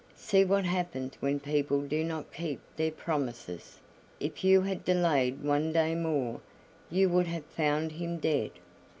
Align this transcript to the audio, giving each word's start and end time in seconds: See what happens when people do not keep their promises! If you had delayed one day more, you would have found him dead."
See 0.15 0.43
what 0.43 0.65
happens 0.65 1.13
when 1.19 1.39
people 1.39 1.81
do 1.83 2.03
not 2.03 2.33
keep 2.33 2.59
their 2.75 2.89
promises! 2.89 3.77
If 4.19 4.43
you 4.43 4.61
had 4.63 4.83
delayed 4.83 5.43
one 5.43 5.71
day 5.71 5.93
more, 5.93 6.41
you 6.89 7.07
would 7.09 7.27
have 7.27 7.45
found 7.45 7.91
him 7.91 8.17
dead." 8.17 8.49